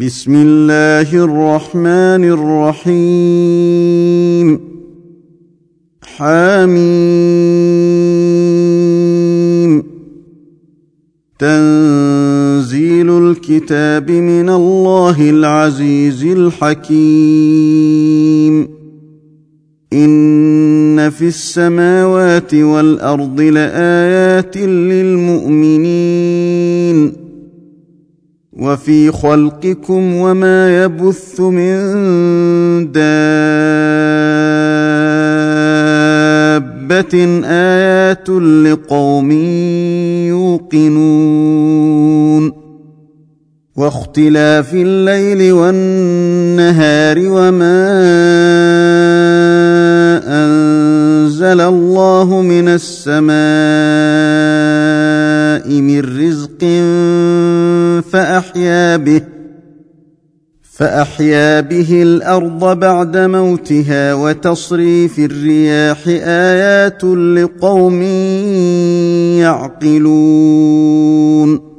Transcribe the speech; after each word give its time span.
بسم 0.00 0.34
الله 0.34 1.24
الرحمن 1.24 2.24
الرحيم. 2.84 4.60
حميم. 6.02 6.72
تنزيل 11.38 13.10
الكتاب 13.10 14.10
من 14.10 14.48
الله 14.48 15.30
العزيز 15.30 16.24
الحكيم. 16.24 17.56
إن 19.92 21.10
في 21.10 21.26
السماوات 21.26 22.54
والأرض 22.54 23.40
لآيات 23.40 24.56
للمؤمنين. 24.56 26.75
وفي 28.66 29.12
خلقكم 29.12 30.14
وما 30.14 30.84
يبث 30.84 31.40
من 31.40 31.76
دابة 32.92 33.02
آيات 37.44 38.28
لقوم 38.30 39.30
يوقنون 40.74 42.52
واختلاف 43.76 44.74
الليل 44.74 45.52
والنهار 45.52 47.18
وما 47.18 47.86
أنزل 51.46 51.60
الله 51.60 52.42
من 52.42 52.68
السماء 52.68 53.36
من 55.80 56.00
رزق 56.00 56.64
فأحيا 58.10 58.96
به 58.96 59.22
فأحيا 60.62 61.60
به 61.60 62.02
الأرض 62.02 62.78
بعد 62.78 63.16
موتها 63.16 64.14
وتصريف 64.14 65.18
الرياح 65.18 65.98
آيات 66.26 67.04
لقوم 67.04 68.02
يعقلون. 69.92 71.75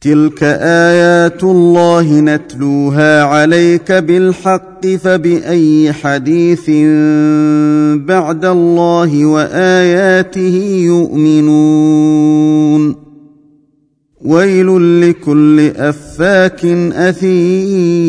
تلك 0.00 0.42
ايات 0.42 1.44
الله 1.44 2.20
نتلوها 2.20 3.22
عليك 3.22 3.92
بالحق 3.92 4.86
فباي 4.86 5.92
حديث 5.92 6.70
بعد 8.06 8.44
الله 8.44 9.24
واياته 9.24 10.80
يؤمنون 10.84 12.28
ويل 14.24 15.00
لكل 15.00 15.60
افاك 15.76 16.64
اثيم 16.94 18.08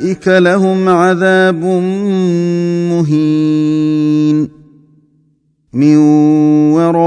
أولئك 0.00 0.28
لهم 0.28 0.88
عذاب 0.88 1.64
مهين. 2.90 4.48
من 5.72 5.96
ورائهم 6.72 7.06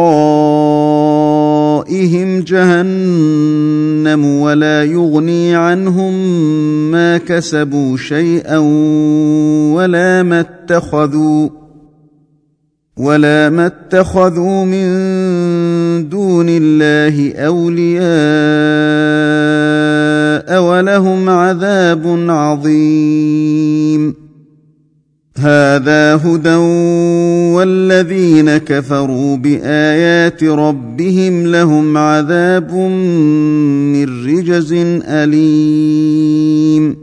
جهنم 2.40 4.26
ولا 4.26 4.84
يغني 4.84 5.56
عنهم 5.56 6.14
ما 6.92 7.18
كسبوا 7.18 7.98
شيئا 7.98 8.58
ولا 9.74 10.24
ما 10.24 10.40
اتخذوا 10.40 11.50
ولا 12.98 13.50
ما 13.50 13.66
اتخذوا 13.66 14.66
من 14.66 16.09
دون 16.09 16.46
الله 16.50 17.34
اولياء 17.36 18.04
ولهم 20.64 21.30
عذاب 21.30 22.26
عظيم 22.30 24.16
هذا 25.38 26.16
هدى 26.16 26.56
والذين 27.56 28.58
كفروا 28.58 29.38
بايات 29.38 30.44
ربهم 30.44 31.48
لهم 31.48 31.98
عذاب 31.98 32.74
من 32.74 34.26
رجز 34.26 34.74
اليم 35.08 37.03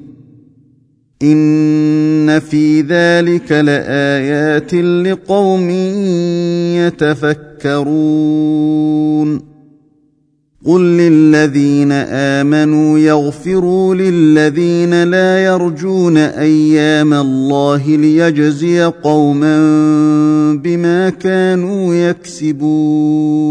ان 1.23 2.39
في 2.39 2.81
ذلك 2.81 3.51
لايات 3.51 4.73
لقوم 4.73 5.69
يتفكرون 7.61 8.71
قل 10.65 10.81
للذين 10.81 11.91
امنوا 11.91 12.99
يغفروا 12.99 13.95
للذين 13.95 15.03
لا 15.03 15.43
يرجون 15.43 16.17
أيام 16.17 17.13
الله 17.13 17.87
ليجزي 17.87 18.83
قوما 18.83 19.57
بما 20.63 21.09
كانوا 21.09 21.95
يكسبون 21.95 23.50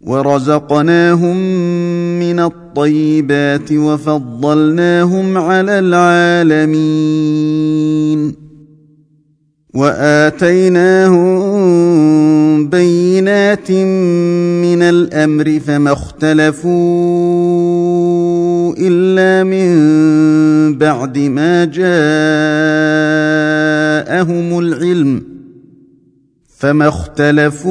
ورزقناهم 0.00 1.36
من 2.18 2.40
الطيبات 2.40 3.72
وفضلناهم 3.72 5.38
على 5.38 5.78
العالمين. 5.78 7.60
وآتيناهم 9.74 11.30
بينات 12.68 13.70
من 13.70 14.82
الأمر 14.82 15.60
فما 15.60 15.92
اختلفوا 15.92 16.70
إلا 18.78 19.44
من 19.44 19.70
بعد 20.78 21.18
ما 21.18 21.64
جاءهم 21.64 21.88
العلم 24.58 25.22
فما 26.58 26.88
اختلفوا 26.88 27.70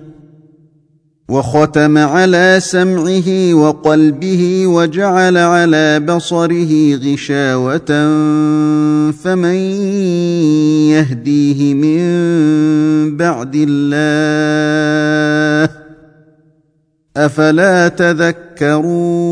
وختم 1.31 1.97
على 1.97 2.57
سمعه 2.61 3.53
وقلبه 3.53 4.67
وجعل 4.67 5.37
على 5.37 5.99
بصره 5.99 6.95
غشاوة 6.95 7.91
فمن 9.11 9.55
يهديه 10.91 11.73
من 11.73 12.01
بعد 13.17 13.51
الله؟ 13.55 15.69
أفلا 17.17 17.87
تذكرون؟ 17.87 19.31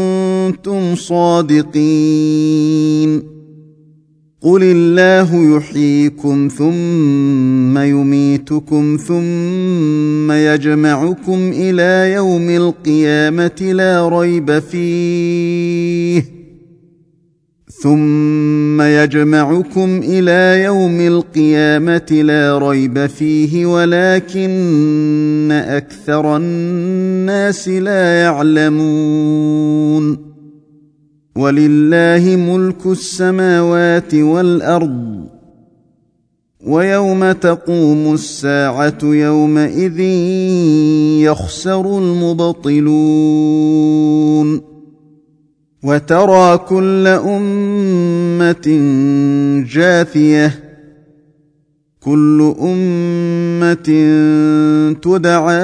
صادقين. 0.95 2.61
قل 4.41 4.63
الله 4.63 5.57
يحييكم 5.57 6.47
ثم 6.57 7.77
يميتكم 7.77 8.97
ثم 9.07 10.31
يجمعكم 10.31 11.51
إلى 11.53 12.13
يوم 12.13 12.49
القيامة 12.49 13.61
لا 13.61 14.09
ريب 14.09 14.59
فيه. 14.59 16.41
ثم 17.83 18.81
يجمعكم 18.81 20.01
إلى 20.03 20.63
يوم 20.63 21.01
القيامة 21.01 22.11
لا 22.11 22.57
ريب 22.57 23.05
فيه 23.05 23.65
ولكن 23.65 25.51
أكثر 25.51 26.37
الناس 26.37 27.69
لا 27.69 28.21
يعلمون. 28.21 30.30
ولله 31.35 32.35
ملك 32.35 32.85
السماوات 32.85 34.15
والأرض. 34.15 35.25
ويوم 36.67 37.31
تقوم 37.31 38.13
الساعة 38.13 38.97
يومئذ 39.03 39.99
يخسر 41.19 41.97
المبطلون. 41.97 42.91
وترى 45.83 46.57
كل 46.57 47.07
أمة 47.07 48.67
جاثية. 49.73 50.70
كل 52.05 52.53
أمة 52.61 53.89
تدعى 55.01 55.61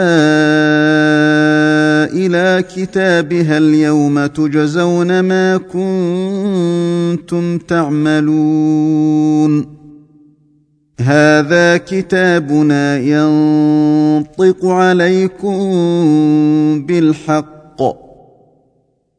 إلى 2.14 2.64
كتابها 2.76 3.58
اليوم 3.58 4.26
تجزون 4.26 5.20
ما 5.20 5.58
كنتم 7.18 7.58
تعملون. 7.58 9.66
هذا 11.00 11.78
كتابنا 11.78 12.98
ينطق 12.98 14.66
عليكم 14.66 15.58
بالحق. 16.88 18.07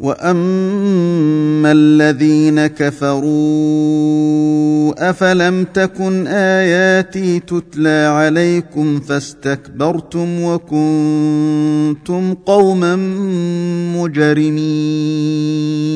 واما 0.00 1.72
الذين 1.72 2.66
كفروا 2.66 3.26
افلم 5.10 5.66
تكن 5.74 6.26
اياتي 6.26 7.40
تتلى 7.40 8.06
عليكم 8.06 9.00
فاستكبرتم 9.00 10.42
وكنتم 10.42 12.34
قوما 12.34 12.96
مجرمين 13.96 15.95